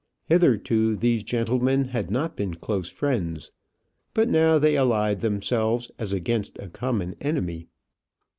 [0.25, 3.51] Hitherto these gentlemen had not been close friends;
[4.15, 7.67] but now they allied themselves as against a common enemy.